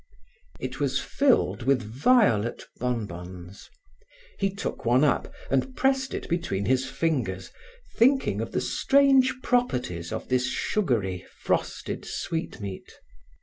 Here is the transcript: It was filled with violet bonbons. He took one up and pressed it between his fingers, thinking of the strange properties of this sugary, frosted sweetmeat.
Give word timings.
It 0.59 0.79
was 0.79 0.99
filled 0.99 1.61
with 1.61 1.83
violet 1.83 2.63
bonbons. 2.79 3.69
He 4.39 4.49
took 4.51 4.83
one 4.83 5.03
up 5.03 5.31
and 5.51 5.75
pressed 5.75 6.15
it 6.15 6.27
between 6.27 6.65
his 6.65 6.87
fingers, 6.89 7.51
thinking 7.97 8.41
of 8.41 8.51
the 8.51 8.61
strange 8.61 9.31
properties 9.43 10.11
of 10.11 10.27
this 10.27 10.47
sugary, 10.47 11.27
frosted 11.43 12.03
sweetmeat. 12.03 12.97